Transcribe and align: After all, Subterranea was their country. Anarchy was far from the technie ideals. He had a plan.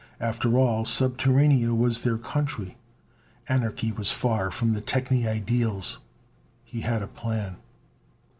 After 0.19 0.57
all, 0.57 0.83
Subterranea 0.83 1.77
was 1.77 2.03
their 2.03 2.17
country. 2.17 2.75
Anarchy 3.47 3.91
was 3.91 4.11
far 4.11 4.49
from 4.49 4.73
the 4.73 4.81
technie 4.81 5.27
ideals. 5.27 5.99
He 6.65 6.81
had 6.81 7.03
a 7.03 7.07
plan. 7.07 7.57